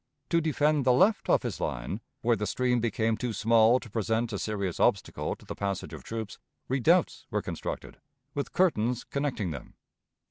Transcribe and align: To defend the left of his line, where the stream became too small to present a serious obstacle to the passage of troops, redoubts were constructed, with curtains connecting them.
To 0.29 0.41
defend 0.41 0.83
the 0.83 0.93
left 0.93 1.29
of 1.29 1.43
his 1.43 1.61
line, 1.61 2.01
where 2.23 2.35
the 2.35 2.47
stream 2.47 2.79
became 2.79 3.15
too 3.15 3.33
small 3.33 3.79
to 3.79 3.87
present 3.87 4.33
a 4.33 4.39
serious 4.39 4.79
obstacle 4.79 5.35
to 5.35 5.45
the 5.45 5.53
passage 5.53 5.93
of 5.93 6.03
troops, 6.03 6.39
redoubts 6.67 7.27
were 7.29 7.43
constructed, 7.43 7.97
with 8.33 8.51
curtains 8.51 9.03
connecting 9.03 9.51
them. 9.51 9.75